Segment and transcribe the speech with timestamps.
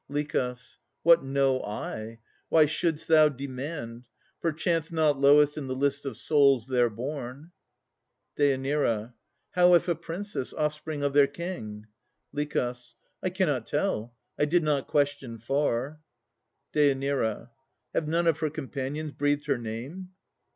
[0.09, 0.35] LICH.
[1.03, 2.17] What know I?
[2.49, 4.07] Why should'st thou demand?
[4.41, 7.51] Perchance Not lowest in the list of souls there born.
[8.35, 9.13] DÊ.
[9.51, 11.85] How if a princess, offspring of their King?
[12.33, 12.57] LICH.
[13.21, 14.15] I cannot tell.
[14.39, 15.99] I did not question far.
[16.73, 17.49] DÊ.
[17.93, 20.09] Have none of her companions breathed her name?